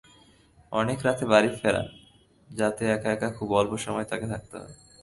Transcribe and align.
অনেক 0.71 0.99
রাতে 1.05 1.25
বাড়ি 1.25 1.49
ফেরেন, 1.61 1.87
যাতে 2.49 2.83
এক-একা 2.91 3.29
খুব 3.31 3.49
অল্প 3.53 3.73
সময় 3.77 4.03
তাঁকে 4.03 4.27
থাকতে 4.27 4.55
হয়। 4.57 4.75